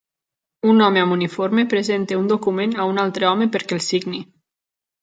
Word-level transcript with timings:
Un 0.71 0.79
home 0.85 1.01
amb 1.05 1.15
uniforme 1.17 1.67
presenta 1.75 2.19
un 2.23 2.27
document 2.33 2.75
a 2.79 2.89
un 2.95 3.05
altre 3.07 3.31
home 3.35 3.51
perquè 3.59 3.79
el 3.81 3.89
signi. 3.93 4.27